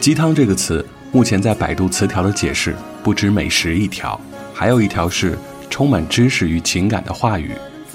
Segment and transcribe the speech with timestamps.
[0.00, 4.18] 鸡汤这个词，目前在百度词条的解释不止美食一条，
[4.54, 5.36] 还有一条是
[5.68, 7.52] 充满知识与情感的话语，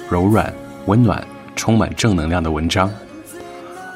[0.08, 0.54] 柔软、
[0.86, 2.92] 温暖、充满正能量的文章。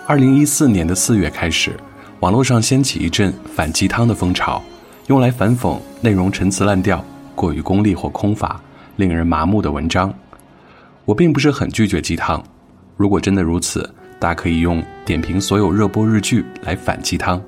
[0.08, 1.80] 二零一四年的四月开始，
[2.20, 4.60] 网络上掀起一阵反鸡汤的风潮，
[5.06, 8.60] 用来反讽内容陈词滥调、过于功利或空乏、
[8.96, 10.12] 令人麻木的文章。
[11.06, 12.44] 我并不是很拒绝鸡汤，
[12.98, 13.88] 如果真的如此，
[14.18, 17.40] 大可以用点评所有热播日剧来反鸡汤。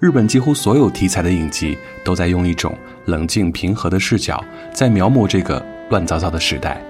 [0.00, 2.72] 日本几乎所有题材的影集都在用一种
[3.06, 4.42] 冷静平和的视角，
[4.72, 6.80] 在描摹这个乱糟糟的时代。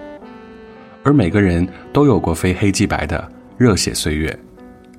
[1.03, 3.27] 而每个人都有过非黑即白的
[3.57, 4.39] 热血岁月，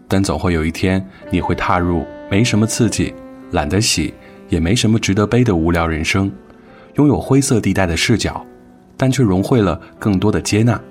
[0.07, 3.13] 但总会有一天，你会踏入没什么刺激、
[3.51, 4.11] 懒得洗，
[4.47, 6.31] 也没什么值得悲的无聊人生，
[6.95, 8.43] 拥有灰色地带的视角，
[8.97, 10.81] 但却融汇了更多的接纳。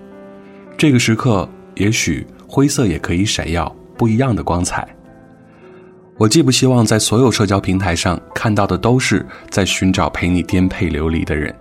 [0.77, 4.87] 这个时刻，也许灰色也可以闪耀不一样的光彩。
[6.19, 11.55] 我既不希望在所有社交平台上看到的都是在寻找陪你颠沛流离的人，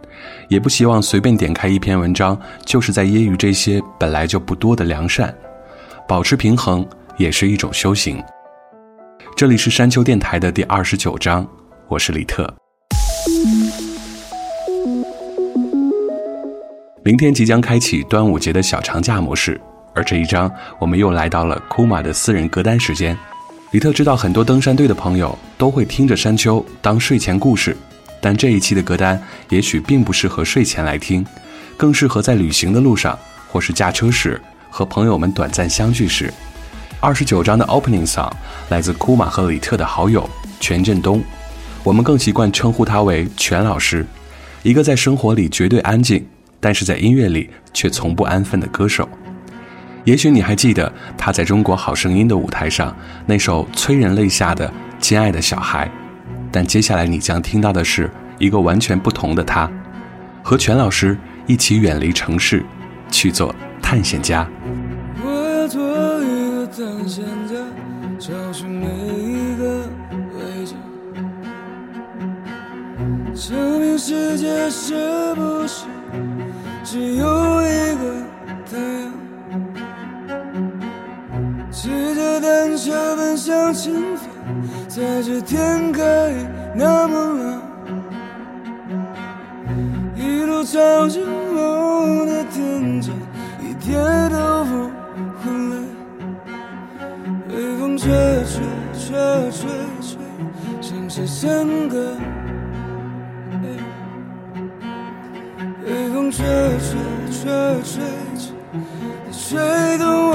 [0.47, 2.35] 也不希望随便点开一篇文章
[2.65, 5.31] 就是在揶揄这些本来就不多的良善。
[6.07, 6.83] 保持平衡
[7.17, 8.19] 也是一种修行。
[9.35, 11.47] 这里是山丘电台的第二十九章，
[11.87, 12.51] 我是李特。
[17.05, 19.61] 明天即将开启端午节的小长假模式，
[19.93, 23.15] 而这一章我们又来到了库玛的私人歌单时间。
[23.71, 27.75] 李特知道很多登山队的朋友都会听着山丘当睡前故事，
[28.21, 31.25] 但这一期的歌单也许并不适合睡前来听，
[31.75, 33.17] 更适合在旅行的路上
[33.49, 34.39] 或是驾车时
[34.69, 36.33] 和朋友们短暂相聚时。
[37.01, 38.31] 二十九章的 opening song
[38.69, 40.27] 来自库玛和李特的好友
[40.61, 41.21] 全振东，
[41.83, 44.05] 我们更习惯称呼他为全老师，
[44.63, 46.25] 一个在生活里绝对安静，
[46.61, 49.09] 但是在音乐里却从不安分的歌手。
[50.07, 52.95] 也许你还记得他在中国好声音的舞台上
[53.25, 54.65] 那首催人泪下的
[55.01, 55.85] 《亲爱的小孩》，
[56.49, 58.09] 但接下来你将听到的是
[58.39, 59.69] 一个完全不同的他，
[60.41, 62.65] 和全老师一起远离城市，
[63.11, 64.47] 去做探险家。
[65.21, 65.83] 我要做
[66.23, 67.55] 一个探险家，
[68.17, 69.89] 找寻每一个
[70.31, 70.73] 位置，
[73.35, 75.83] 证明世界是不是
[76.85, 78.15] 只有一个
[78.71, 79.26] 太阳。
[83.47, 84.27] 向前方，
[84.89, 87.61] 在这天可以那么蓝，
[90.17, 93.09] 一路朝着梦的天际，
[93.61, 93.95] 一点
[94.29, 94.91] 都不
[95.39, 95.77] 会累。
[97.47, 98.11] 微风吹
[98.43, 98.61] 吹
[98.99, 99.15] 吹
[99.49, 99.69] 吹
[100.01, 100.19] 吹，
[100.81, 102.17] 像是山歌。
[105.85, 106.45] 微风吹
[106.79, 106.99] 吹
[107.31, 107.39] 吹
[107.81, 108.03] 吹
[108.35, 108.51] 吹，
[109.31, 110.26] 吹动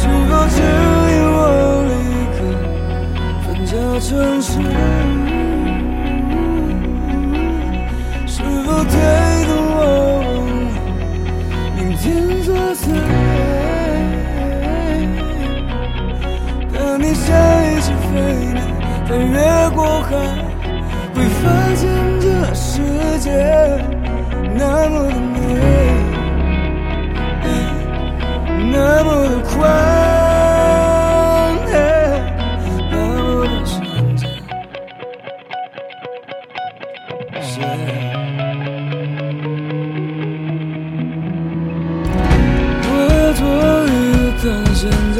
[0.00, 1.36] 是否指引我
[1.90, 1.92] 离
[2.32, 2.38] 开
[3.44, 3.70] 纷杂
[4.00, 4.08] 城
[4.40, 4.48] 市？
[8.26, 8.92] 是否推
[9.44, 9.78] 动我
[11.76, 12.02] 明天
[12.40, 12.82] 作祟？
[16.72, 17.26] 当你下
[17.66, 18.10] 一次飞
[18.54, 18.58] 鸟，
[19.06, 19.36] 但越
[19.74, 20.08] 过海，
[21.14, 21.44] 会发
[21.76, 21.84] 现
[22.22, 22.24] 这
[22.54, 22.64] 世
[23.18, 23.28] 界
[24.56, 25.38] 那么的美，
[28.72, 29.58] 那么的宽，
[31.66, 31.74] 那
[32.90, 32.92] 么
[33.44, 33.70] 的纯
[34.16, 34.22] 洁。
[42.82, 43.40] 我要做
[43.86, 44.44] 一个探
[44.74, 44.80] 险
[45.14, 45.18] 家，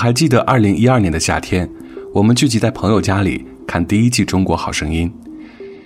[0.00, 1.68] 还记得二零一二年的夏天，
[2.14, 5.12] 我们聚集在朋友家里看第一季《中国好声音》，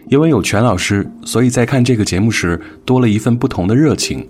[0.08, 4.24] 因为有全老师，所以在看这个节目时多了一份不同的热情。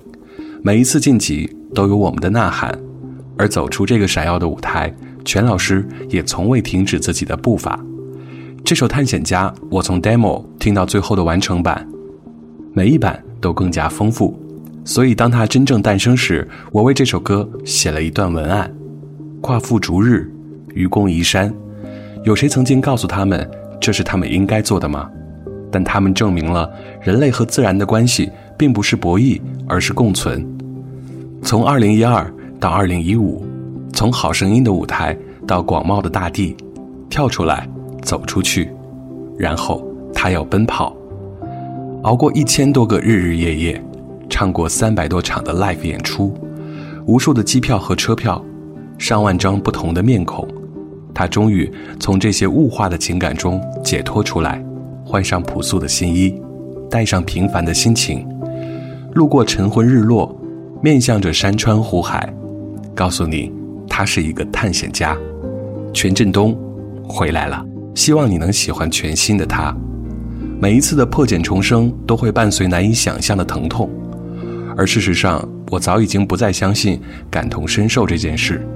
[0.62, 2.78] 每一次晋级都有我们的呐喊，
[3.36, 4.90] 而走出这个闪耀的舞台，
[5.22, 7.78] 全老师也从未停止自己的步伐。
[8.64, 11.86] 这首《探险家》，我从 demo 听到最后的完成版，
[12.72, 14.34] 每一版都更加丰富。
[14.82, 18.74] 所以当它真正诞生时，我为这首歌写了一段文案。
[19.44, 20.26] 夸父逐日，
[20.72, 21.54] 愚公移山。
[22.22, 23.46] 有谁曾经告诉他们
[23.78, 25.10] 这是他们应该做的吗？
[25.70, 26.66] 但他们证明了
[27.02, 30.42] 人类和自然的关系并不是博弈，而是共存。
[31.42, 32.26] 从2012
[32.58, 33.42] 到2015，
[33.92, 35.14] 从好声音的舞台
[35.46, 36.56] 到广袤的大地，
[37.10, 37.68] 跳出来，
[38.00, 38.70] 走出去，
[39.36, 40.96] 然后他要奔跑，
[42.04, 43.84] 熬过一千多个日日夜夜，
[44.30, 46.32] 唱过三百多场的 live 演出，
[47.04, 48.42] 无数的机票和车票。
[49.04, 50.48] 上万张不同的面孔，
[51.12, 51.70] 他终于
[52.00, 54.64] 从这些物化的情感中解脱出来，
[55.04, 56.40] 换上朴素的新衣，
[56.88, 58.26] 带上平凡的心情，
[59.12, 60.34] 路过晨昏日落，
[60.82, 62.32] 面向着山川湖海，
[62.94, 63.52] 告诉你
[63.86, 65.14] 他是一个探险家。
[65.92, 66.56] 全振东
[67.06, 67.62] 回来了，
[67.94, 69.76] 希望你能喜欢全新的他。
[70.58, 73.90] 每一次的破茧重生都会伴随难以想象的疼痛，
[74.78, 76.98] 而事实上，我早已经不再相信
[77.30, 78.66] 感同身受这件事。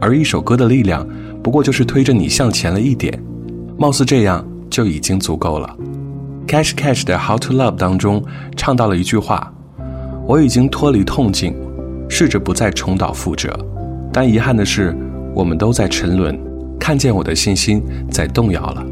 [0.00, 1.06] 而一首歌的力量，
[1.42, 3.22] 不过就是推着你向前了一点，
[3.76, 5.76] 貌似这样就已经足够了。
[6.46, 8.24] Cash Cash 的《How to Love》当中
[8.56, 9.52] 唱到了一句话
[10.26, 11.54] ：“我已经脱离痛境，
[12.08, 13.54] 试着不再重蹈覆辙，
[14.12, 14.96] 但遗憾的是，
[15.34, 16.36] 我们都在沉沦。
[16.78, 18.84] 看见我的信心在动摇了。”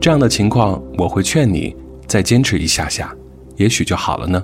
[0.00, 1.74] 这样的情况，我会劝你
[2.06, 3.14] 再坚持一下下，
[3.56, 4.42] 也许就好了呢。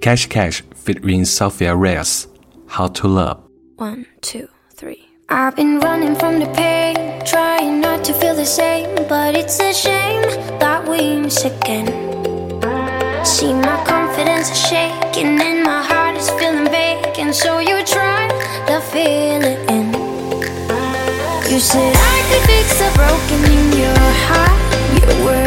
[0.00, 2.22] Cash Cash featuring Sophia Reyes，
[2.66, 3.36] 《How to Love》。
[3.76, 4.51] One, two.
[4.72, 5.08] Three.
[5.28, 9.72] I've been running from the pain, trying not to feel the same, but it's a
[9.72, 10.22] shame
[10.58, 11.86] that we miss again.
[13.24, 18.28] See, my confidence is shaking and my heart is feeling vacant, so you try
[18.68, 19.92] to fill it in.
[21.50, 24.60] You said I could fix the broken in your heart,
[24.98, 25.41] your words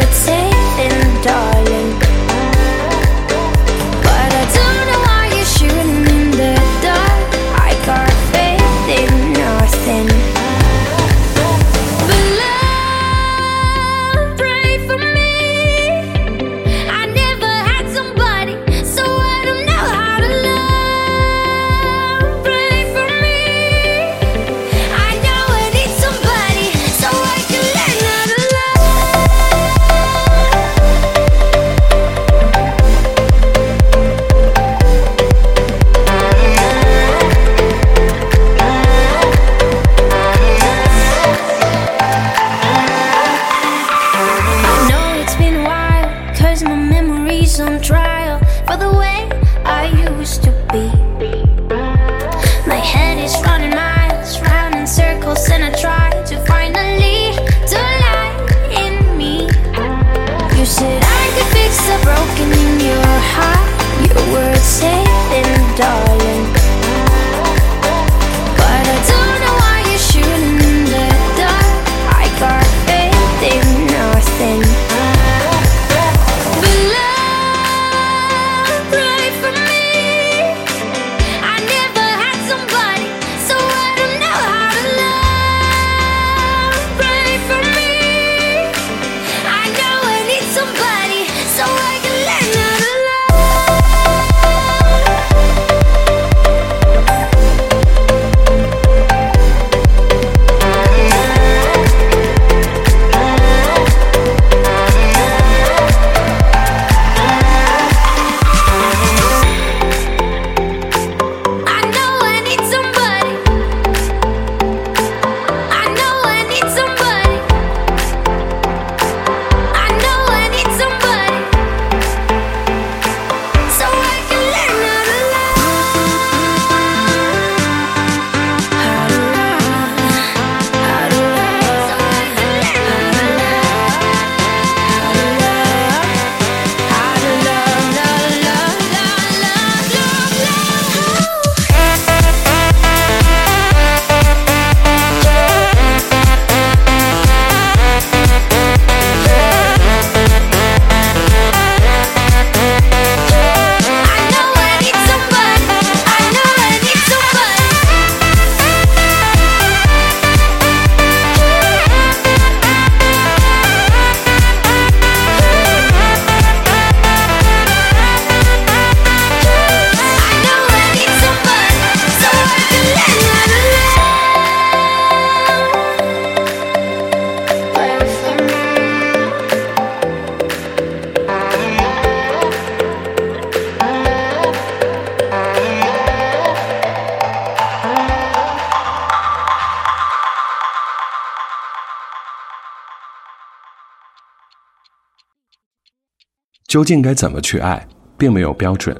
[196.76, 197.82] 究竟该怎么去爱，
[198.18, 198.94] 并没有标准，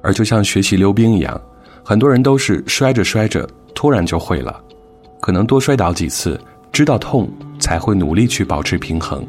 [0.00, 1.38] 而就像学习溜冰一样，
[1.84, 4.58] 很多人都是摔着摔着，突然就会了。
[5.20, 6.40] 可能多摔倒几次，
[6.72, 9.26] 知道痛，才会努力去保持平衡，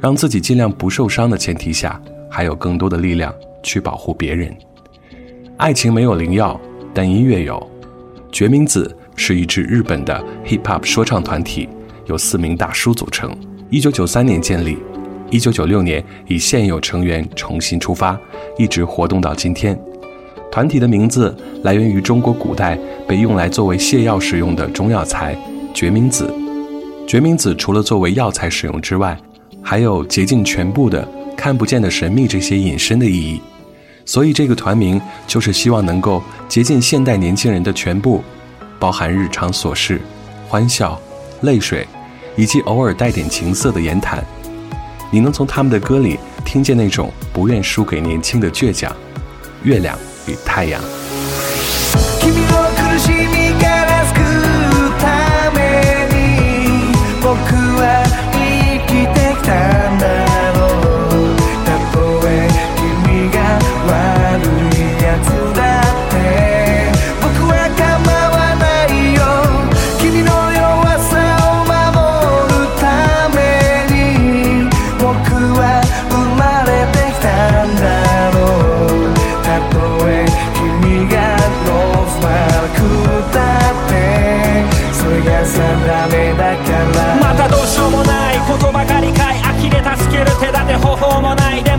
[0.00, 2.00] 让自己尽量不受伤的前提下，
[2.30, 3.30] 还有更多的力量
[3.62, 4.50] 去保护别人。
[5.58, 6.58] 爱情没有灵药，
[6.94, 7.70] 但音乐有。
[8.32, 11.68] 决明子是一支日本的 hip hop 说唱团体，
[12.06, 13.30] 由四名大叔组成，
[13.68, 14.78] 一九九三年建立。
[15.30, 18.18] 一九九六年以现有成员重新出发，
[18.56, 19.78] 一直活动到今天。
[20.50, 25.36] 团体的名字来源于中国古代被用来作为泻药使用的中药材
[25.74, 26.32] 决明子。
[27.06, 29.16] 决明子除了作为药材使用之外，
[29.60, 31.06] 还有洁净全部的、
[31.36, 33.40] 看不见的神秘这些隐身的意义。
[34.04, 38.22] 所以这个团名就是希望能够洁净现代年轻人的全部，
[38.78, 40.00] 包含日常琐事、
[40.48, 40.98] 欢笑、
[41.42, 41.86] 泪水，
[42.36, 44.24] 以及偶尔带点情色的言谈。
[45.10, 48.94] 你能从他们的歌里听见那种不愿输给年轻的倔强。
[49.62, 51.05] 月亮与太阳。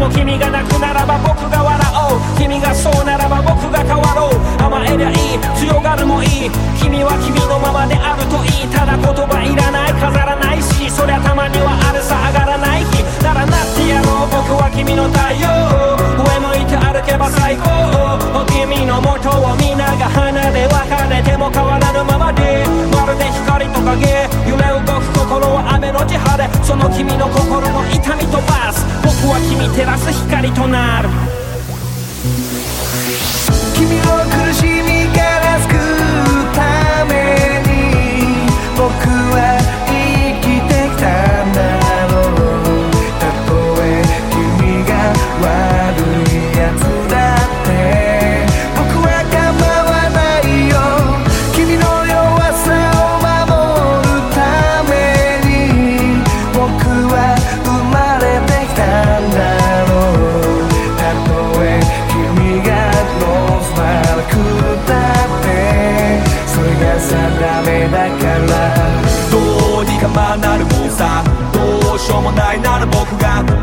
[0.10, 1.78] 君が泣くならば僕が笑
[2.12, 2.38] おう。
[2.38, 3.06] 君がそう。
[3.06, 4.38] ならば僕が変わろう。
[4.62, 14.32] 甘えりゃいい強がるもいい君は君のままであるといいただ言葉いらない飾らないしそりゃたまにはあるさ上がらない日ならなってやろう。
[14.32, 15.48] 僕は君の太陽
[16.20, 17.66] 上向いて歩けば最高
[18.52, 20.76] 君の元を皆が花で別
[21.08, 28.57] れても変わらぬままでまるで光と影揺れ動く心は雨の地晴れその君の心の痛み飛ば
[29.28, 31.10] 僕は君照らす光となる。
[33.76, 34.97] 君は苦しみ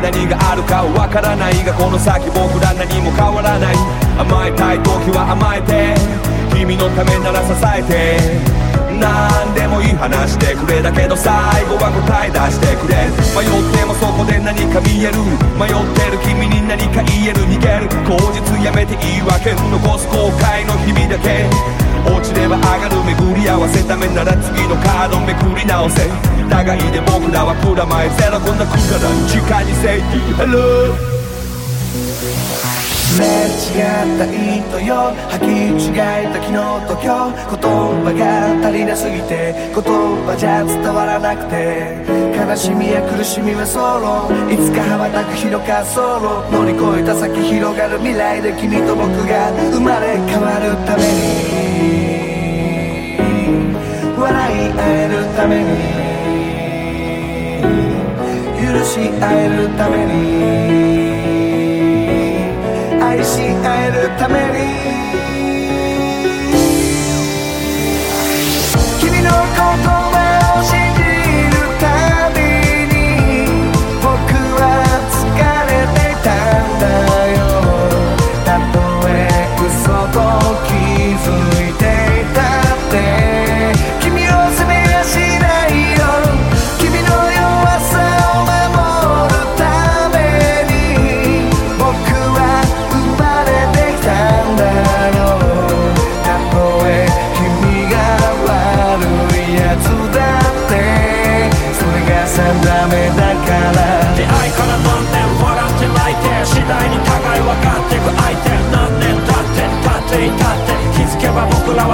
[0.04, 3.76] 何があるかわからないがこの先僕ら何も変わらない。
[4.20, 5.96] 甘えたい時は甘えて
[6.52, 8.20] 君のためなら支えて。
[9.00, 11.32] 何でもいい話してくれだけど最
[11.64, 13.08] 後は答え出してくれ。
[13.32, 15.24] 迷ってもそこで何か見える。
[15.56, 17.40] 迷ってる君に何か言える。
[17.48, 17.88] 逃げる。
[18.04, 21.48] 口実やめて言い訳残す後悔の日々だけ。
[22.04, 23.80] 落ちれば上がる巡り合わせ。
[23.88, 26.04] ためなら次のカードめくり直せ。
[26.48, 30.00] 互いで僕らはプラマイゼロこんなくだらん時間に Say
[30.38, 31.14] hello
[33.14, 35.14] すれ違った糸よ。
[35.30, 36.52] 履き違えた昨日
[36.88, 37.46] と今日。
[37.54, 37.62] 言
[38.02, 39.54] 葉が足りなすぎて。
[39.72, 39.84] 言
[40.26, 41.94] 葉じゃ伝わらなくて。
[42.34, 44.26] 悲しみや苦しみはソロ。
[44.50, 51.54] いつか羽ばたく日の滑走路乗り越えた先広がる未来で君と僕が生まれ変わるために。
[54.18, 56.03] 笑い合えるために。
[57.64, 60.12] 許し合えるために。
[63.02, 64.56] 愛し合えるために。
[69.00, 69.34] 君のこ
[69.88, 69.93] と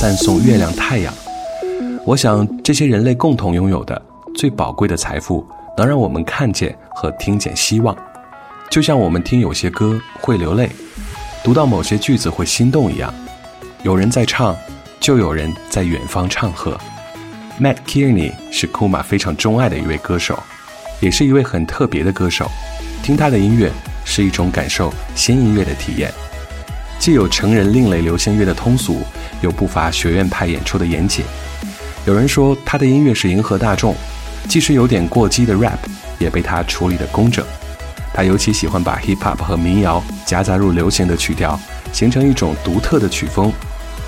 [0.00, 1.12] 赞颂月亮太阳？
[2.04, 4.00] 我想，这些人类共同拥有的
[4.32, 5.44] 最宝贵的财富，
[5.76, 7.96] 能让我们看见和听见希望。
[8.70, 10.70] 就像我们听有些歌会流泪，
[11.42, 13.12] 读到某些句子会心动一样。
[13.82, 14.56] 有人在唱，
[15.00, 16.78] 就有人在远方唱和。
[17.60, 20.38] Matt Kearney 是库马非常钟爱的一位歌手，
[21.00, 22.48] 也是一位很特别的歌手。
[23.02, 23.68] 听他的音乐
[24.04, 26.08] 是一种感受新音乐的体验，
[26.98, 29.02] 既有成人另类流行乐的通俗，
[29.40, 31.24] 又不乏学院派演出的严谨。
[32.06, 33.94] 有人说他的音乐是迎合大众，
[34.48, 35.78] 即使有点过激的 rap，
[36.18, 37.44] 也被他处理的工整。
[38.12, 41.58] 他尤其喜欢把 hip hop 和民谣夹杂入流行的曲调，
[41.92, 43.52] 形成一种独特的曲风。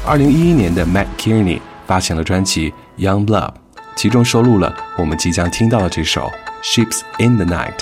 [0.04, 3.48] 二零一一年的 Matt Kearney 发行了专辑《Young Blood》，
[3.94, 6.32] 其中收录了我们即将听到的这首
[6.64, 7.76] 《Ships in the Night》。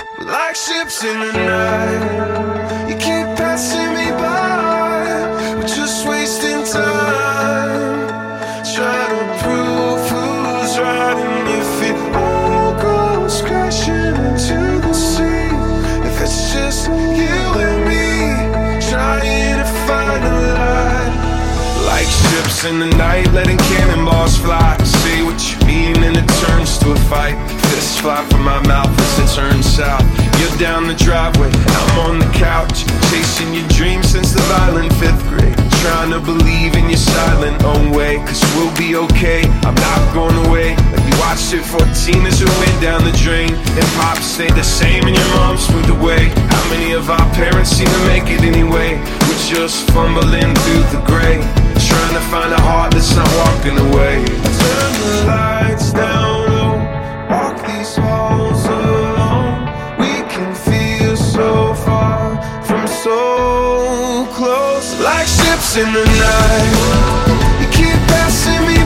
[22.58, 24.76] Ships in the night, letting cannonballs fly.
[24.78, 27.36] Say what you mean, and it turns to a fight.
[27.70, 30.04] Fists fly from my mouth as it turns south.
[30.40, 32.84] You're down the driveway, I'm on the couch.
[33.10, 35.56] Chasing your dreams since the violent fifth grade.
[35.82, 38.16] Trying to believe in your silent own way.
[38.26, 40.74] Cause we'll be okay, I'm not going away.
[40.92, 43.54] Like you watched it 14 as it went down the drain.
[43.54, 46.30] And pop stayed the same and your mom moved away.
[46.50, 48.98] How many of our parents seem to make it anyway?
[49.26, 51.67] We're just fumbling through the gray.
[51.88, 54.24] Trying to find a heart that's not walking away.
[54.62, 56.74] Turn the lights down low.
[57.30, 59.64] Walk these halls alone.
[59.98, 64.88] We can feel so far from so close.
[65.00, 66.74] Like ships in the night.
[67.60, 68.77] You keep passing me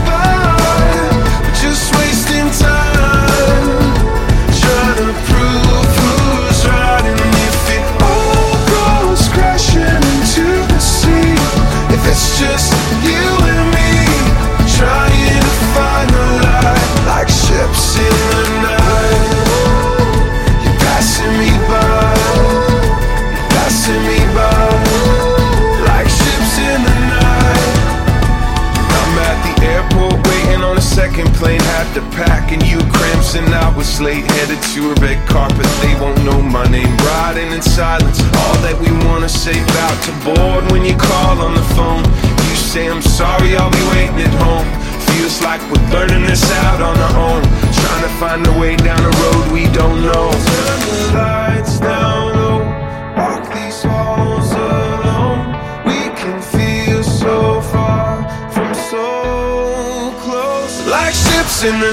[61.65, 61.92] in the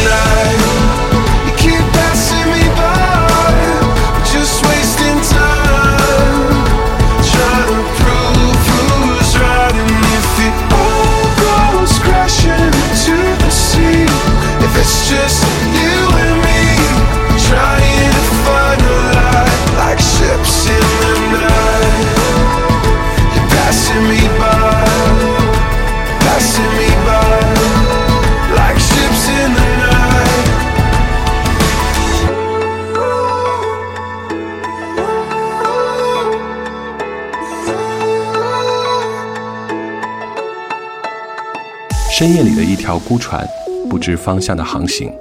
[42.21, 43.49] 深夜里的一条孤船，
[43.91, 45.11] 不知方向的航行。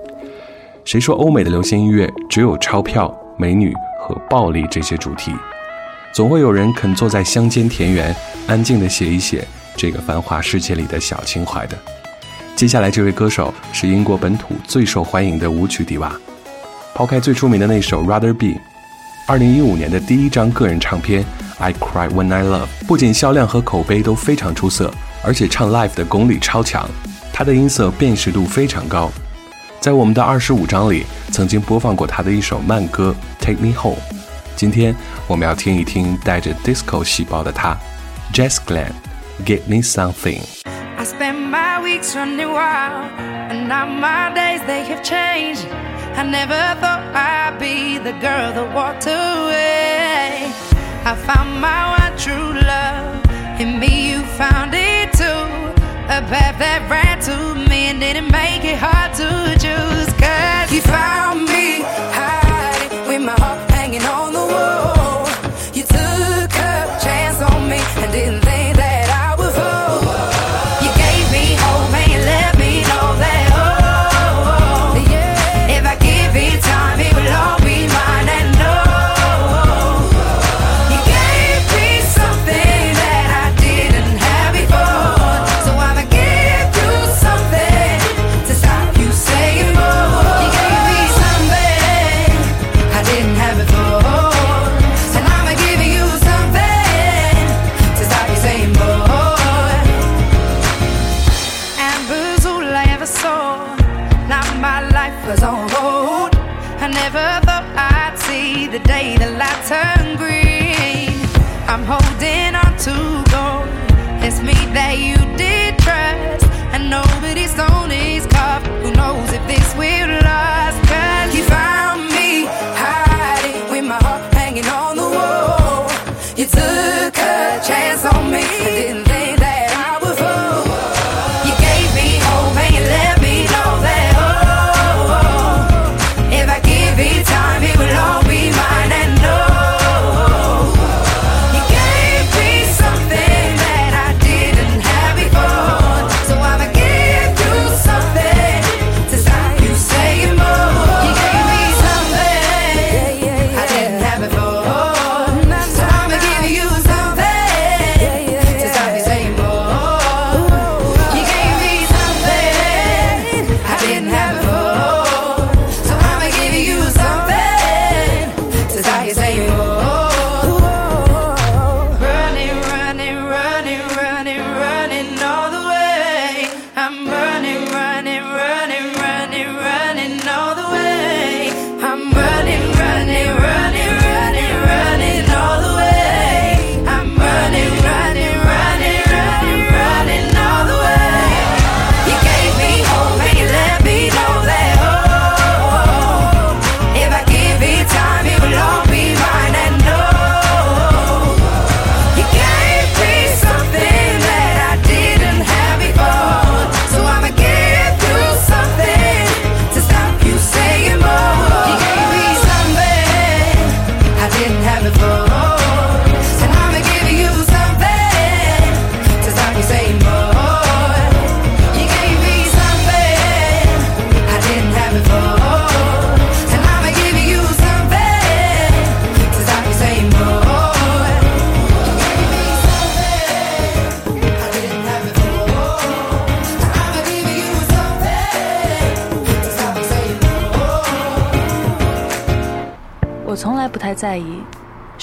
[0.85, 5.33] 谁说欧美的流行音乐只有钞票、美女和暴力这些主题。
[6.12, 8.14] 总会有人肯坐在乡间田园，
[8.46, 9.44] 安静地写一写
[9.76, 11.76] 这个繁华世界里的小情怀的。
[12.54, 16.12] 接下来这位歌手是英国本土最受欢迎的舞曲迪瓦。
[16.94, 18.46] 抛开最出名的那首《Rather Be》，
[19.26, 21.24] 二零一五年的第一张个人唱片
[21.59, 24.92] 《I Cry When I Love》不仅销量和口碑都非常出色，
[25.24, 26.88] 而且唱 live 的功力超强，
[27.39, 29.11] 他的音色辨识度非常高。
[29.79, 33.97] 在我们的二十五章里，曾经播放过他的一首慢歌《Take Me Home》。
[34.55, 34.95] 今天
[35.27, 37.77] 我们要听一听带着 disco 细胞的他，
[38.33, 40.41] Jess Glenn，Give Me Something。
[40.97, 43.11] I spend my weeks running wild,
[43.51, 45.65] and now my days they have changed.
[46.15, 50.49] I never thought I'd be the girl that walked away.
[51.03, 53.21] I found my one true love.
[53.59, 55.68] In me, you found it too.
[56.10, 59.30] A path that ran to me and didn't make it hard to
[59.62, 60.10] choose.
[60.18, 61.69] Cause you found me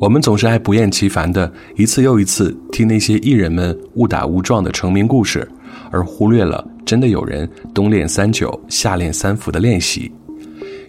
[0.00, 5.46] 我们总是爱不厌其烦的一次又一次听那些艺人们误打误撞的成名故事，
[5.90, 10.10] 而忽略了真的有人冬练三九，夏练三伏的练习。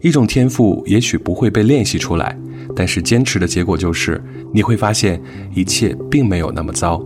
[0.01, 2.39] 一种天赋也许不会被练习出来，
[2.73, 5.21] 但是坚持的结果就是你会发现
[5.53, 7.03] 一切并没有那么糟。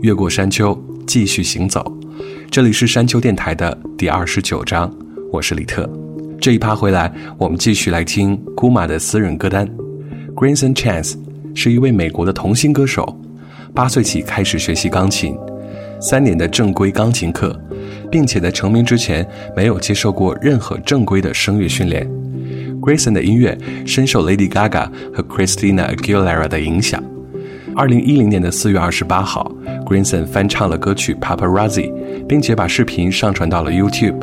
[0.00, 0.74] 越过山丘，
[1.06, 1.84] 继续行走。
[2.50, 4.90] 这里是山丘电台的第二十九章，
[5.30, 5.86] 我是李特。
[6.40, 9.68] 这一趴回来，我们继续来听姑妈的私人歌单
[10.34, 11.25] ，Grayson Chance。
[11.56, 13.18] 是一位美国的童星歌手，
[13.72, 15.34] 八岁起开始学习钢琴，
[15.98, 17.58] 三年的正规钢琴课，
[18.10, 22.06] 并且在成名之前没有接受过任何正规的声乐训练。
[22.82, 27.02] Grayson 的音乐深受 Lady Gaga 和 Christina Aguilera 的影响。
[27.74, 29.50] 二零一零年的四月二十八号
[29.86, 31.90] ，Grayson 翻唱了歌曲《Paparazzi》，
[32.26, 34.20] 并且把视频上传到了 YouTube，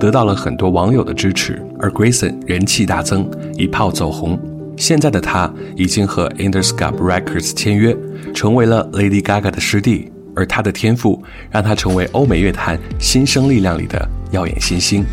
[0.00, 4.36] 得到了很多网友的支持，而 Grayson 人气大增，一炮走红。
[4.76, 7.96] 现在的他已经和 Interscope Records 签约，
[8.34, 15.04] 成为了 Lady Gaga 的师弟，而他的天赋让他成为欧美乐坛新生力量里的耀眼新星。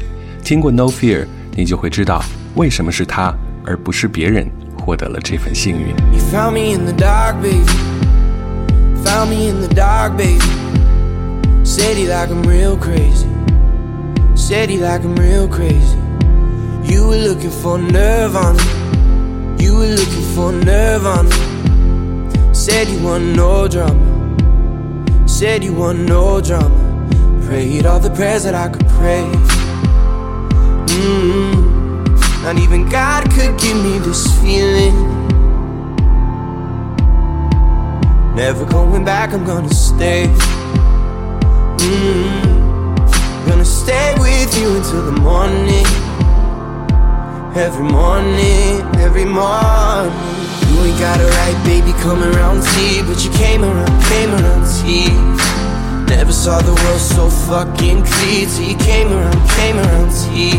[0.44, 2.24] 听过 No Fear，你就会知道
[2.56, 3.34] 为什么是他
[3.66, 5.94] 而不是别人获得了这份幸运。
[11.64, 13.28] City like I'm real crazy.
[14.34, 16.00] Said he like I'm real crazy.
[16.84, 18.79] You were looking for nerve on me.
[19.60, 21.50] You were looking for me.
[22.54, 25.28] Said you want no drama.
[25.28, 26.78] Said you want no drama.
[27.46, 29.24] Prayed all the prayers that I could pray.
[30.88, 32.44] Mm-hmm.
[32.44, 34.96] Not even God could give me this feeling.
[38.36, 40.28] Never going back, I'm gonna stay.
[47.60, 50.16] Every morning, every morning.
[50.72, 53.04] You ain't got it right, baby, come around tea.
[53.04, 55.12] But you came around, came around tea.
[56.08, 60.56] Never saw the world so fucking clear till you came around, came around tea.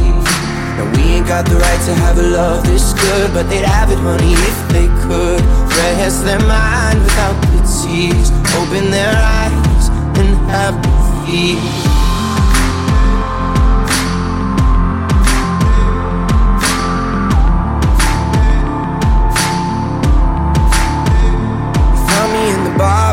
[0.76, 3.90] Now we ain't got the right to have a love this good, but they'd have
[3.90, 5.40] it, honey, if they could.
[5.80, 8.28] Rest their mind without the tears,
[8.60, 9.88] open their eyes
[10.20, 10.92] and have the
[11.24, 11.89] feel.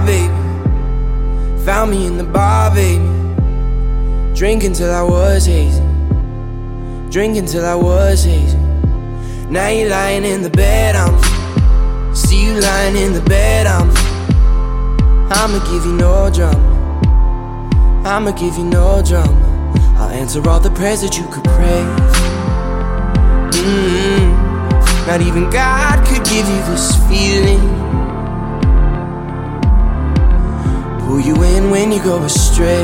[0.07, 0.33] Baby.
[1.65, 3.03] Found me in the bar, baby.
[4.33, 5.83] Drinking till I was hazy.
[7.09, 8.57] Drinking till I was hazy.
[9.49, 11.15] Now you're lying in the bed, I'm.
[12.15, 13.89] See you lying in the bed, I'm.
[15.29, 16.67] I'ma give you no drama.
[18.05, 19.43] I'ma give you no drama.
[19.97, 21.83] I'll answer all the prayers that you could pray.
[23.59, 25.07] Mm-hmm.
[25.07, 27.76] Not even God could give you this feeling.
[31.07, 32.83] Pull you in when you go astray.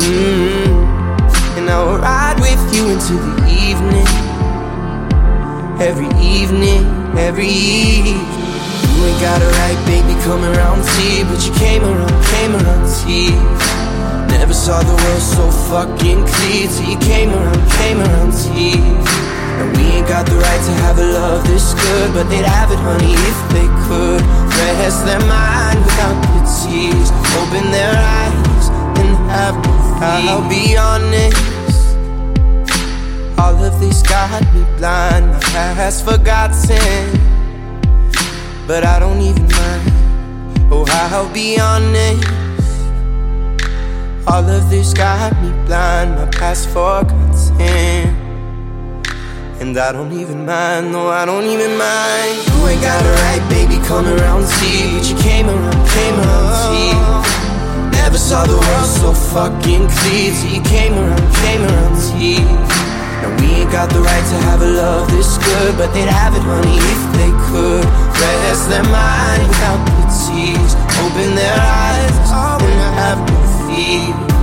[0.00, 1.60] Mm-hmm.
[1.60, 4.08] And I'll ride with you into the evening.
[5.76, 6.82] Every evening,
[7.18, 8.24] every evening.
[8.96, 11.20] You ain't got it right, baby, come around tea.
[11.28, 13.36] But you came around, came around tea.
[14.32, 18.80] Never saw the world so fucking clear till you came around, came around tea.
[19.60, 22.72] And we ain't got the right to have a love this good, but they'd have
[22.72, 24.43] it, honey, if they could.
[24.56, 28.68] Rest their mind without the tears, open their eyes
[29.00, 29.56] and have.
[30.02, 31.96] I'll be honest,
[33.38, 35.26] all of this got me blind.
[35.26, 35.40] My
[35.78, 37.08] past forgotten,
[38.66, 39.92] but I don't even mind.
[40.70, 42.28] Oh, I'll be honest.
[44.26, 48.23] All of this got me blind, my past forgotten.
[49.64, 52.36] And I don't even mind, no, I don't even mind.
[52.52, 54.92] You ain't got it right, baby, come around and see.
[54.92, 56.92] But you came around, came around see.
[57.96, 60.36] Never saw the world so fucking clear.
[60.36, 62.44] So you came around, came around see.
[63.24, 66.36] Now we ain't got the right to have a love this good, but they'd have
[66.36, 67.88] it, honey, if they could.
[68.20, 74.33] Rest their mind without the tears, open their eyes, and have no fear.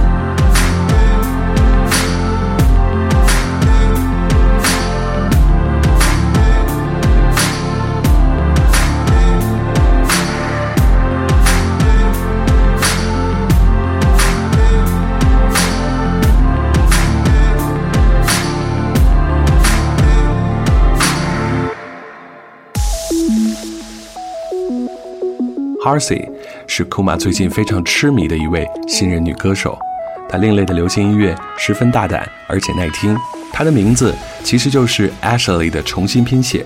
[25.84, 26.30] Harsey
[26.68, 29.76] 是库玛最近非常痴迷的一位新人女歌手。
[30.30, 33.18] 她另类的流行音乐十分大胆，而且耐听。
[33.52, 34.14] 她的名字
[34.44, 36.64] 其实就是 Ashley 的重新拼写。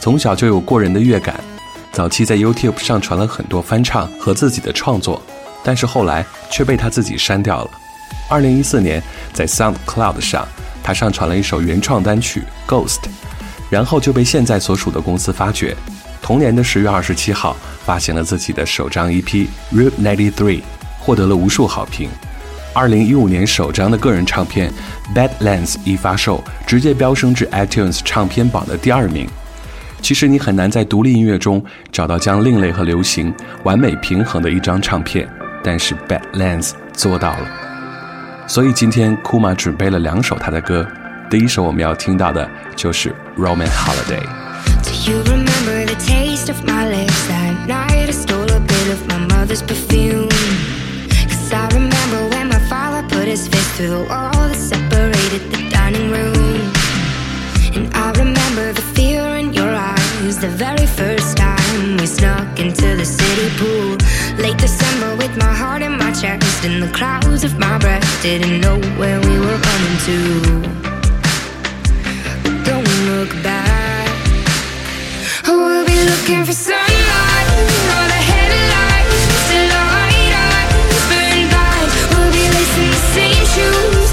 [0.00, 1.38] 从小就有过人的乐感，
[1.92, 5.22] 早期在 YouTube 上传了很多翻唱和自己的创作，
[5.62, 7.70] 但是后来却被她自己删掉了。
[8.28, 9.00] 二零一四年，
[9.32, 10.44] 在 SoundCloud 上，
[10.82, 13.02] 她上传了一首原创单曲《Ghost》，
[13.70, 15.76] 然后就被现在所属的公司发掘。
[16.28, 17.56] 同年的十月二十七号，
[17.86, 19.22] 发行了自己的首张 EP
[19.72, 20.58] 《Route Ninety Three》，
[20.98, 22.10] 获得了无数好评。
[22.74, 24.70] 二零一五年首张的个人唱片
[25.16, 29.26] 《Badlands》一发售，直接飙升至 iTunes 唱片榜的第二名。
[30.02, 35.26] 其实你很难在独立音乐中找到将另类和流行完美平衡的一张唱片，
[35.64, 37.48] 但是 Badlands 做到了。
[38.46, 40.86] 所以今天库玛准备了两首他的歌，
[41.30, 43.08] 第一首我们要听到的就是
[43.42, 44.20] 《Roman Holiday》。
[46.06, 48.08] Taste of my lips that night?
[48.08, 50.28] I stole a bit of my mother's perfume.
[51.28, 55.68] Cause I remember when my father put his fist through the wall that separated the
[55.70, 56.72] dining room.
[57.76, 62.96] And I remember the fear in your eyes the very first time we snuck into
[62.96, 63.96] the city pool.
[64.42, 68.60] Late December with my heart in my chest and the clouds of my breath didn't
[68.60, 70.18] know where we were running to.
[72.42, 73.77] But don't look back.
[76.08, 77.48] Looking for sunlight
[78.08, 80.32] the headlights light
[81.52, 81.86] burn.
[82.12, 84.07] We'll be lacing the same shoes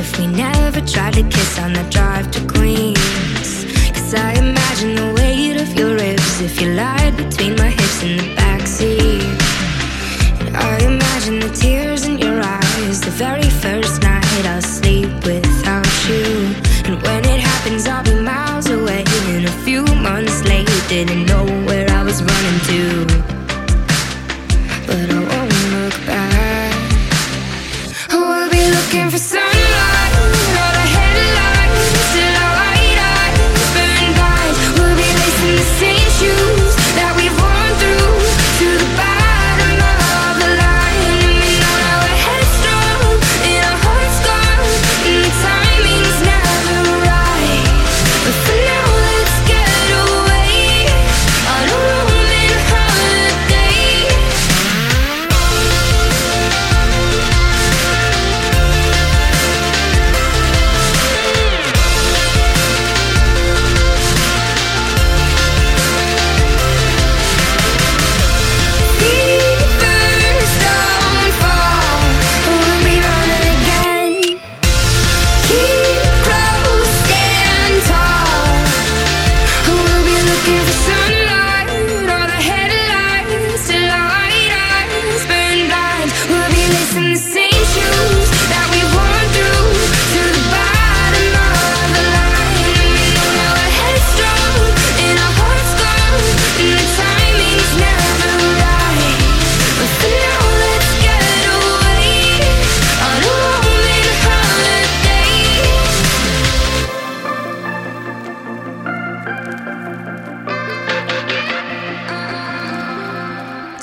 [0.00, 3.50] if we never tried to kiss on the drive to Queens?
[3.94, 8.16] Cause I imagine the weight of your ribs if you lied between my hips in
[8.16, 9.22] the backseat.
[10.54, 16.26] I imagine the tears in your eyes the very first night I'll sleep without you.
[16.86, 20.68] And when it happens, I'll be miles away and a few months late.
[20.88, 23.30] Didn't know where I was running to
[24.90, 26.74] but I won't look back.
[28.12, 29.18] We'll be looking for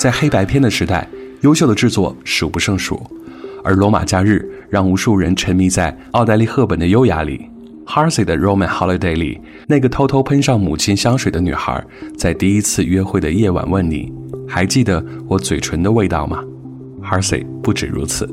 [0.08, 1.06] 在黑白片的时代，
[1.42, 2.98] 优秀的制作数不胜数。
[3.62, 7.46] 而罗马假日让无数人沉迷在奥黛丽·赫本的优雅里。
[7.86, 11.84] Harsey 的《Roman Holiday》里，那个偷偷喷上母亲香水的女孩，
[12.16, 14.10] 在第一次约会的夜晚问你
[14.48, 16.42] ：“还记得我嘴唇的味道吗
[17.04, 18.26] ？”Harsey 不止如此。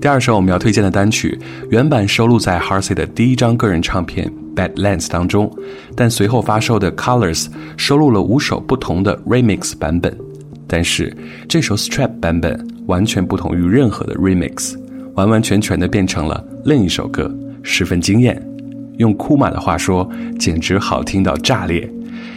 [0.00, 1.36] 第二首我们要推荐的单曲，
[1.70, 5.52] 原版收录在 Harsey 的第一张个人唱片《Badlands》当中，
[5.96, 7.46] 但随后发售的《Colors》
[7.76, 10.16] 收录了五首不同的 Remix 版本。
[10.72, 11.12] 但是
[11.48, 14.76] 这首 Strap 版本完全不同于任何的 Remix，
[15.14, 17.28] 完完全全的变成了另一首歌，
[17.64, 18.40] 十分惊艳。
[18.98, 20.08] 用库玛的话说，
[20.38, 21.90] 简直好听到炸裂。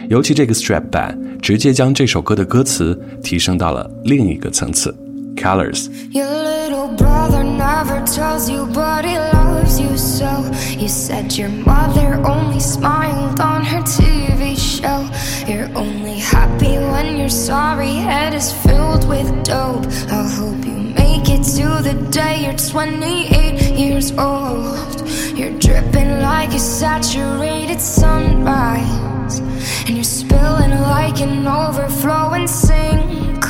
[0.08, 4.92] 尤其这个 strap 版，直接将这首歌的歌词提升到了另一个层次。
[5.36, 10.50] Colors。Your little brother never tells you, but he loves you so.
[10.78, 15.08] You said your mother only smiled on her TV show.
[15.50, 19.86] You're only happy when your sorry head is filled with dope.
[20.10, 25.08] I hope you make it to the day you're 28 years old.
[25.36, 29.38] You're dripping like a saturated sunrise,
[29.86, 33.44] and you're spilling like an overflowing sink.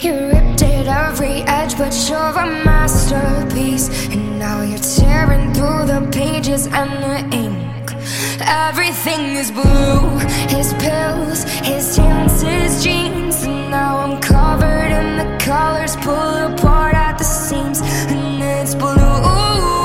[0.00, 3.90] You ripped at every edge, but you're a masterpiece.
[4.08, 7.92] And now you're tearing through the pages and the ink.
[8.40, 13.42] Everything is blue his pills, his tints, his jeans.
[13.42, 17.80] And now I'm covered in the colors, pull apart at the seams.
[18.10, 19.79] And it's blue.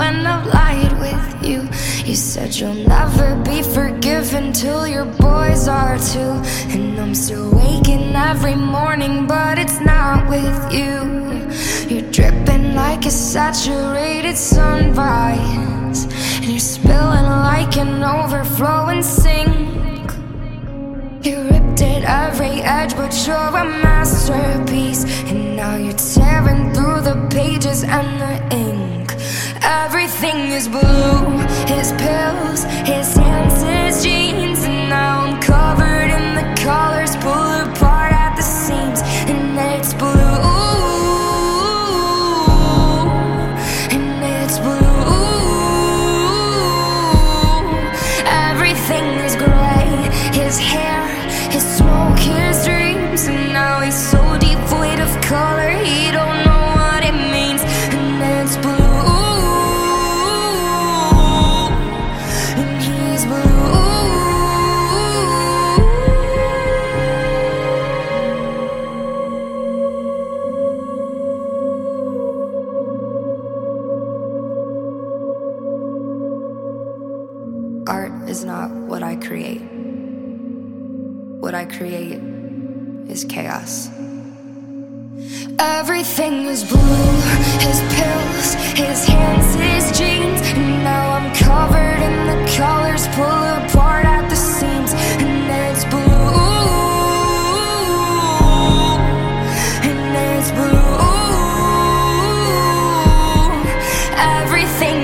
[0.00, 1.60] When I've lied with you.
[2.08, 6.34] You said you'll never be forgiven till your boys are too.
[6.74, 10.94] And I'm still waking every morning, but it's not with you.
[11.90, 16.00] You're dripping like a saturated sunrise.
[16.42, 20.06] And you're spilling like an overflowing sink.
[21.26, 25.02] You ripped at every edge, but you're a masterpiece.
[25.28, 28.99] And now you're tearing through the pages and the ink.
[29.62, 31.38] Everything is blue.
[31.66, 33.62] His pills, his hands,
[86.50, 86.80] Is blue
[87.62, 90.40] his pills, his hands, his jeans.
[90.58, 94.92] And now I'm covered in the colors, pull apart at the seams.
[95.22, 96.00] And it's blue.
[99.90, 100.90] And it's blue.
[104.18, 104.99] Everything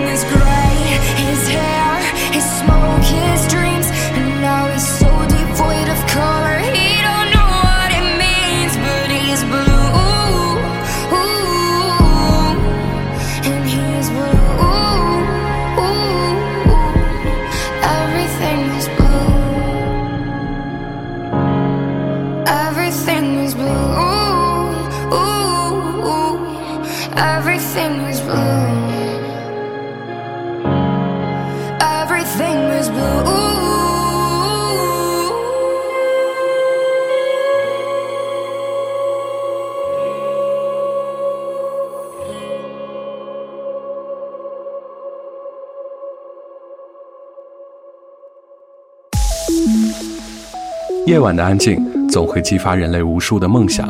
[51.17, 51.77] 夜晚的安静》
[52.11, 53.89] 总会激发人类无数的梦想，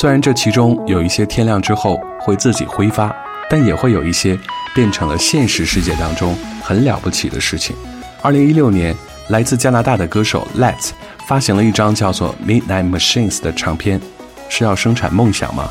[0.00, 3.14] 虽然这其中有一些天亮之后会自己挥发，
[3.50, 4.38] 但也会有一些
[4.74, 7.76] 变成了现实世界当中很了不起的事情。
[8.22, 8.96] 二零一六年，
[9.28, 10.92] 来自加拿大的歌手 Let's
[11.28, 14.00] 发行了一张叫做《Midnight Machines》的唱片，
[14.48, 15.68] 是要生产梦想吗？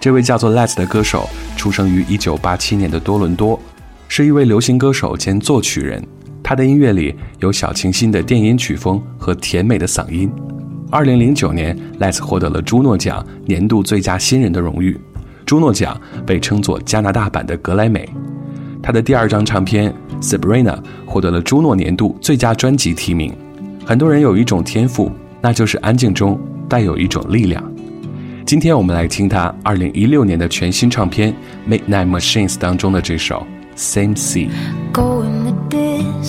[0.00, 3.60] 这位叫做 Let's 的歌手出生于一九八七年的多伦多，
[4.08, 6.02] 是一位流行歌手兼作曲人。
[6.50, 10.28] 他的音乐里有小清新的电音曲风和甜美的嗓音。
[10.90, 14.98] 二零零九年，Let's 获得了朱诺奖年度最佳新人的荣誉。
[15.46, 15.96] 朱诺奖
[16.26, 18.08] 被称作加拿大版的格莱美。
[18.82, 20.76] 他的第二张唱片《Sabrina》
[21.06, 23.32] 获得了朱诺年度最佳专辑提名。
[23.86, 25.08] 很多人有一种天赋，
[25.40, 26.36] 那就是安静中
[26.68, 27.62] 带有一种力量。
[28.44, 31.32] 今天我们来听他2016年的全新唱片
[31.72, 33.46] 《Midnight Machines》当中的这首
[33.78, 34.48] 《Same Sea》。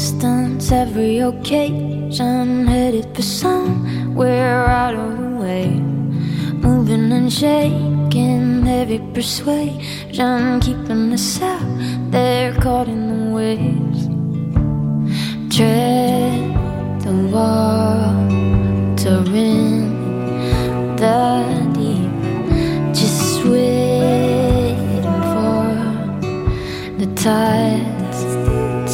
[0.01, 5.69] Distance every occasion, headed for somewhere out of the way.
[6.65, 11.61] Moving and shaking, every persuasion, keeping us out
[12.09, 14.07] there caught in the waves.
[15.55, 16.49] Tread
[17.03, 19.85] the water in
[20.95, 21.21] the
[21.77, 25.69] deep, just waiting for
[26.97, 28.21] the tides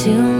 [0.04, 0.37] to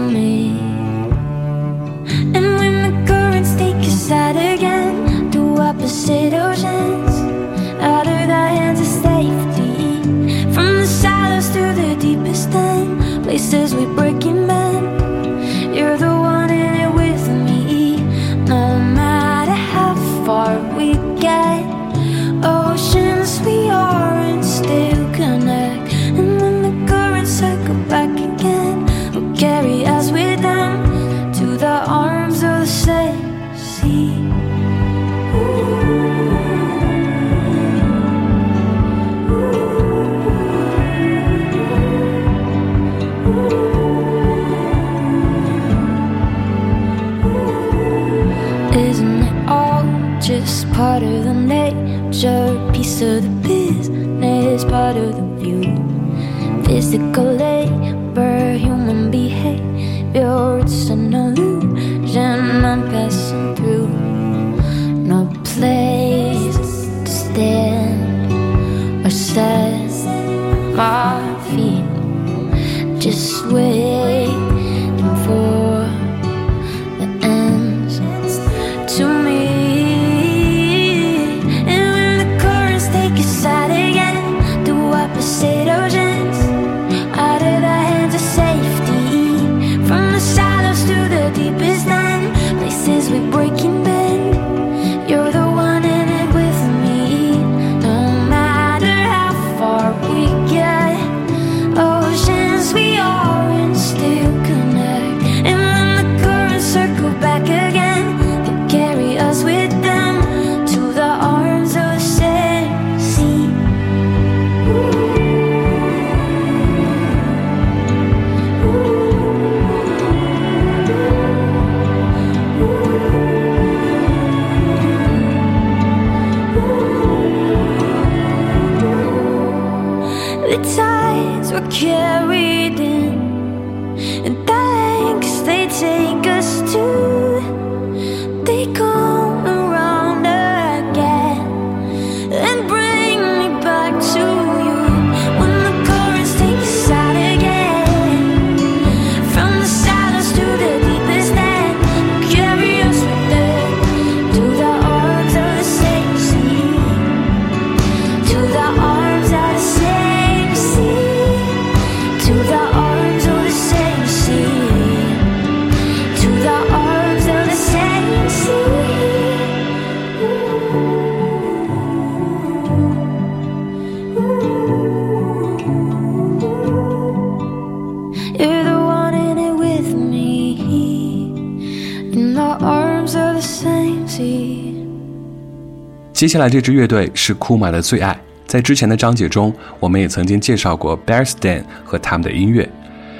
[186.28, 188.14] 接下来这支乐队是库玛的最爱，
[188.44, 189.50] 在之前的章节中，
[189.80, 192.68] 我们也曾经介绍过 Bear Stan 和他们的音乐。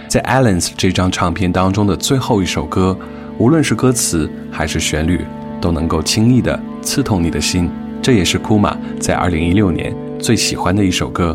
[0.09, 2.95] 在 Allen's 这张唱片当中的最后一首歌，
[3.39, 5.25] 无论是歌词还是旋律，
[5.59, 7.71] 都能够轻易地刺痛你的心。
[8.03, 11.35] 这也是库玛在2016年最喜欢的一首歌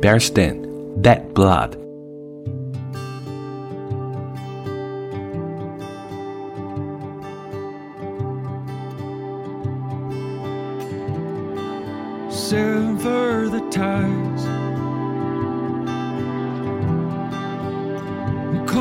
[0.00, 0.56] ，Bear Stan
[1.02, 1.87] Bad Blood。
[13.70, 14.58] Ties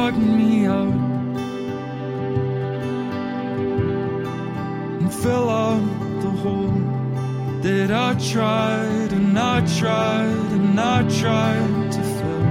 [0.10, 0.88] brought me out
[5.02, 5.82] and fill out
[6.22, 6.82] the hole
[7.62, 12.48] that I tried and I tried and I tried to fill.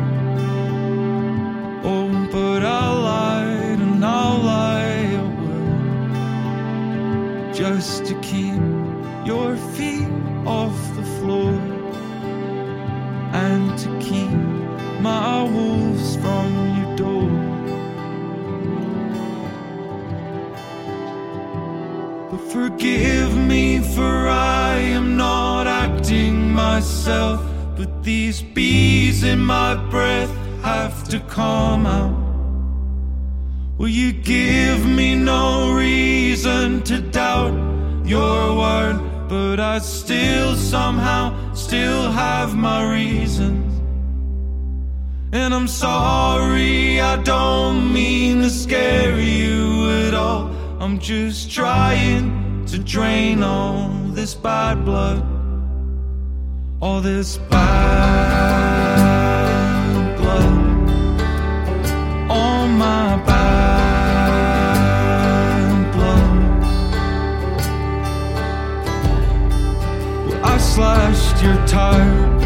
[1.93, 5.22] Oh, but I lied and I'll lie I
[7.55, 8.61] just to keep
[9.24, 10.11] your feet
[10.45, 10.86] off
[22.57, 27.39] forgive me for I am not acting myself.
[27.77, 30.33] But these bees in my breath
[30.63, 32.17] have to come out.
[33.79, 37.55] Will you give me no reason to doubt
[38.07, 38.97] your word?
[39.29, 43.73] But I still somehow still have my reasons.
[45.33, 50.51] And I'm sorry, I don't mean to scare you at all.
[50.81, 55.23] I'm just trying to drain all this bad blood,
[56.81, 58.97] all this bad
[60.17, 60.53] blood,
[62.29, 64.23] all my bad
[65.93, 66.29] blood.
[70.29, 72.37] Well, I slashed your tires.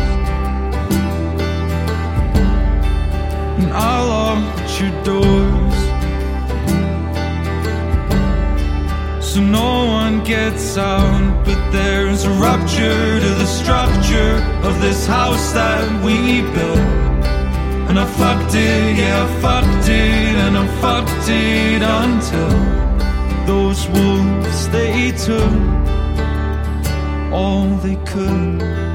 [3.63, 5.40] and I locked your doors.
[10.31, 16.79] Gets out, but there's a rupture to the structure of this house that we built.
[17.89, 22.57] And I fucked it, yeah, I fucked it, and I fucked it until
[23.45, 25.59] those wolves they took
[27.33, 28.90] all they could.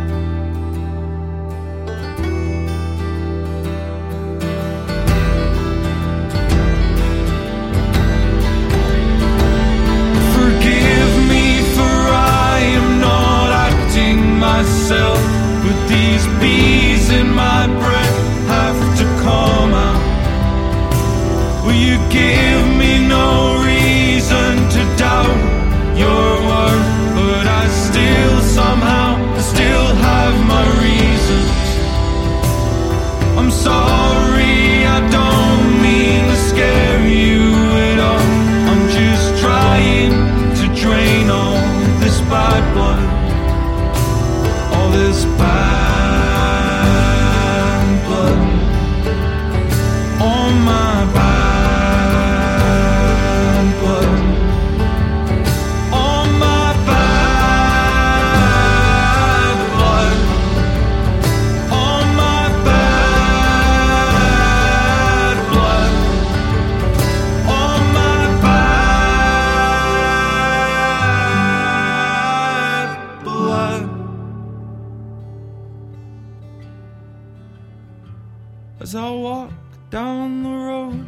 [78.85, 79.51] As I walk
[79.89, 81.07] down the road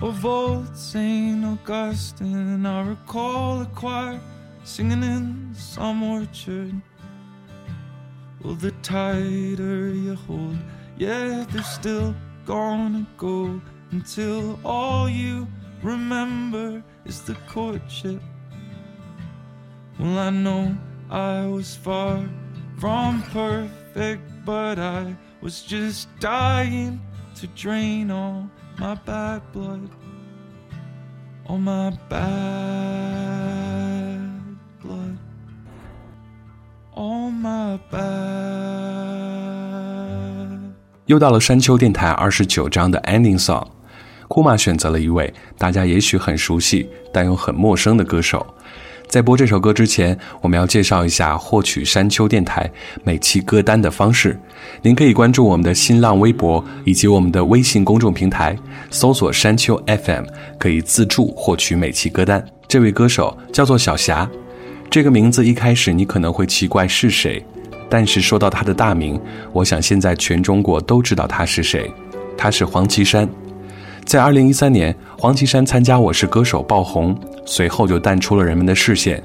[0.00, 1.44] of old St.
[1.44, 4.18] Augustine, I recall a choir
[4.64, 6.72] singing in some orchard.
[8.42, 10.56] Well, the tighter you hold,
[10.96, 12.14] yeah, they're still
[12.46, 15.46] gonna go until all you
[15.82, 18.22] remember is the courtship.
[19.98, 20.74] Well, I know
[21.10, 22.26] I was far
[22.78, 26.99] from perfect, but I was just dying
[27.35, 28.47] to drain all
[28.77, 29.89] my bad blood,
[31.47, 33.31] all my bad
[34.81, 35.17] blood
[36.93, 38.01] all my bad.
[41.05, 43.67] 又到了山丘电台二十九章的 ending song，
[44.27, 48.45] 库玛选择了一位大家也许很熟悉但又很陌生的歌手。
[49.08, 52.68] 在播这首歌之前，我们要介绍一下获取山丘电台
[53.04, 54.38] 每期歌单的方式。
[54.82, 58.56] 您可以关注我们的新浪微博以及我们的微信公众平台，
[58.90, 60.24] 搜索“山丘 FM”，
[60.58, 62.44] 可以自助获取每期歌单。
[62.66, 64.28] 这位歌手叫做小霞，
[64.90, 67.42] 这个名字一开始你可能会奇怪是谁，
[67.88, 69.18] 但是说到他的大名，
[69.52, 71.90] 我想现在全中国都知道他是谁，
[72.36, 73.26] 他是黄绮珊。
[74.06, 79.20] 在二零一三年，黄绮珊参加《我是歌手》爆红，随后就淡出了人们的视线。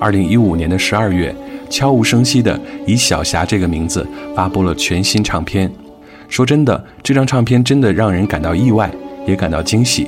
[0.00, 1.36] 二零一五年的十二月，
[1.68, 5.70] 悄无声息地以小霞这个名字发布了全新唱片。
[6.30, 8.90] 说真的，这张唱片真的让人感到意外，
[9.26, 10.06] 也感到惊喜。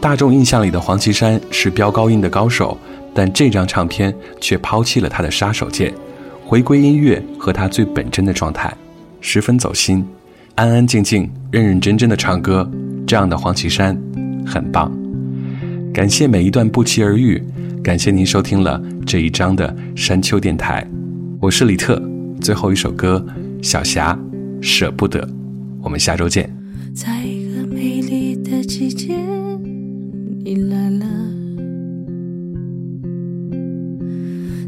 [0.00, 2.78] 大众印象里的黄绮珊是飙高音的高手，
[3.12, 5.92] 但这张唱片却抛弃了她的杀手锏，
[6.46, 8.72] 回归音乐和她最本真的状态，
[9.20, 10.02] 十分走心，
[10.54, 12.66] 安安静静、认认真真的唱歌，
[13.14, 13.96] 这样的黄绮珊，
[14.44, 14.90] 很棒。
[15.92, 17.40] 感谢每一段不期而遇，
[17.80, 20.84] 感谢您收听了这一章的山丘电台，
[21.40, 22.02] 我是李特。
[22.40, 23.24] 最后一首歌
[23.64, 24.18] 《小霞
[24.60, 25.24] 舍不得》，
[25.80, 26.52] 我们下周见。
[26.92, 29.16] 在一个美丽的季节，
[30.44, 31.06] 你来了；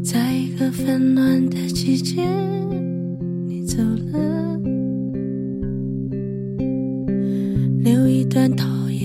[0.01, 2.25] 在一个纷乱的季节，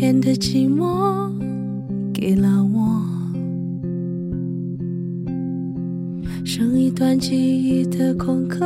[0.02, 1.30] 讨厌的寂寞
[2.12, 3.00] 给了我，
[6.44, 8.58] 剩一段记忆的空壳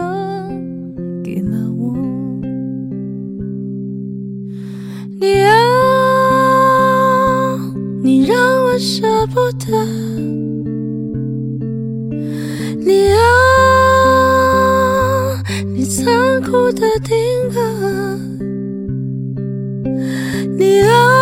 [1.22, 1.95] 给了我。
[5.20, 5.53] 你啊，
[8.03, 9.84] 你让我舍不得。
[12.80, 13.18] 你啊，
[15.74, 17.14] 你残酷的定
[17.53, 17.61] 格。
[20.59, 21.15] 你啊，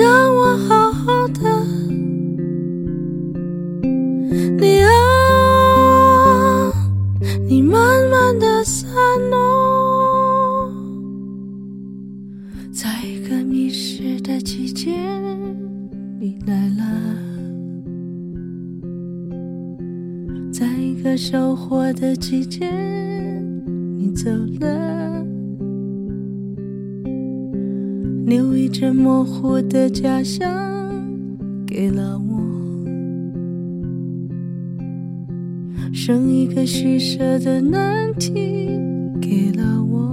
[0.00, 1.42] 让我好好的。
[4.58, 6.72] 你啊，
[7.46, 8.90] 你慢慢的散
[9.28, 10.72] 落。
[12.72, 14.90] 在一个迷失的季节，
[16.18, 16.82] 你来了；
[20.50, 22.70] 在一个收获的季节，
[23.98, 24.30] 你走
[24.60, 25.09] 了，
[28.30, 30.48] 留一阵模糊的假象
[31.66, 32.40] 给了我，
[35.92, 38.70] 剩一个虚设的难题
[39.20, 40.09] 给了我。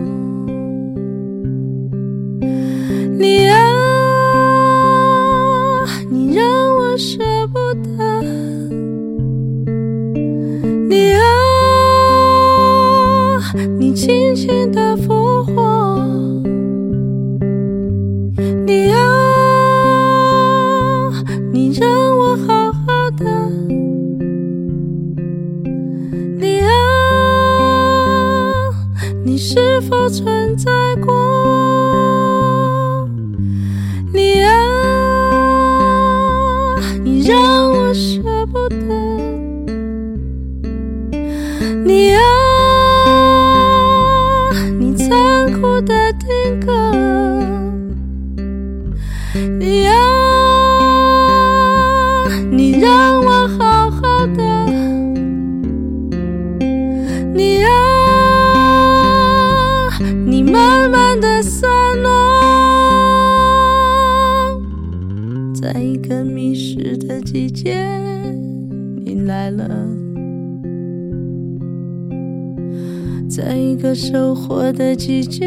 [75.08, 75.47] 获的